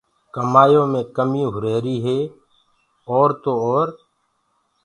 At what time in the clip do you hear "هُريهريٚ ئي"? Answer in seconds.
1.53-2.19